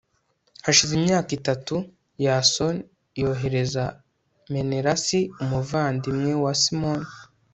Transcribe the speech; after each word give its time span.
hashize 0.65 0.93
imyaka 0.99 1.29
itatu, 1.39 1.75
yasoni 2.25 2.81
yohereza 3.21 3.83
menelasi 4.53 5.19
umuvandimwe 5.43 6.31
wa 6.43 6.53
simoni 6.61 7.07